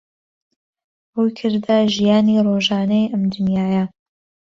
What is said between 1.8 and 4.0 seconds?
ژیانی ڕۆژانەی ئەم دنیایە